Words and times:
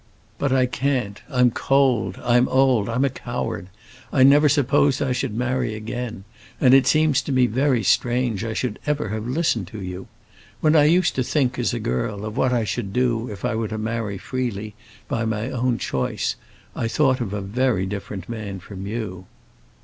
But 0.39 0.51
I 0.51 0.65
can't. 0.65 1.21
I'm 1.29 1.51
cold, 1.51 2.19
I'm 2.23 2.47
old, 2.49 2.89
I'm 2.89 3.05
a 3.05 3.09
coward; 3.11 3.67
I 4.11 4.23
never 4.23 4.49
supposed 4.49 4.99
I 4.99 5.11
should 5.11 5.35
marry 5.35 5.75
again, 5.75 6.23
and 6.59 6.73
it 6.73 6.87
seems 6.87 7.21
to 7.21 7.31
me 7.31 7.45
very 7.45 7.83
strange 7.83 8.43
I 8.43 8.53
should 8.55 8.79
ever 8.87 9.09
have 9.09 9.27
listened 9.27 9.67
to 9.67 9.79
you. 9.79 10.07
When 10.59 10.75
I 10.75 10.85
used 10.85 11.13
to 11.17 11.23
think, 11.23 11.59
as 11.59 11.71
a 11.71 11.79
girl, 11.79 12.25
of 12.25 12.35
what 12.35 12.51
I 12.51 12.63
should 12.63 12.91
do 12.93 13.29
if 13.29 13.45
I 13.45 13.53
were 13.53 13.67
to 13.67 13.77
marry 13.77 14.17
freely, 14.17 14.73
by 15.07 15.23
my 15.23 15.51
own 15.51 15.77
choice, 15.77 16.35
I 16.75 16.87
thought 16.87 17.21
of 17.21 17.31
a 17.31 17.39
very 17.39 17.85
different 17.85 18.27
man 18.27 18.59
from 18.59 18.87
you." 18.87 19.27